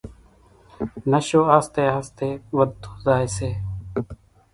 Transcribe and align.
نشو 1.11 1.41
آستي 1.57 1.83
آستي 1.99 2.29
وڌتو 2.57 2.89
زائي 3.03 3.27
سي، 3.35 3.49